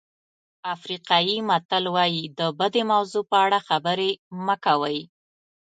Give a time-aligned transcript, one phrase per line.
[0.75, 4.11] افریقایي متل وایي د بدې موضوع په اړه خبرې
[4.45, 4.99] مه کوئ.